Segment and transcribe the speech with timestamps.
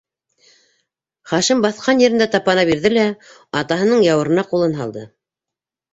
[1.33, 3.05] Хашим, баҫҡан ерендә тапана бирҙе лә
[3.63, 5.05] атаһының яурынына ҡулын һалды: